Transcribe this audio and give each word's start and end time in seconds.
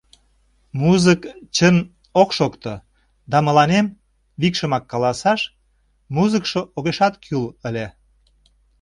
Музык, 0.81 1.21
чын, 1.55 1.75
ок 2.21 2.29
шокто, 2.37 2.73
да 3.31 3.37
мыланем, 3.47 3.85
викшымак 4.41 4.83
каласаш, 4.91 5.41
музыкшо 6.15 6.59
огешат 6.77 7.13
кӱл 7.23 7.43
ыле. 7.67 7.87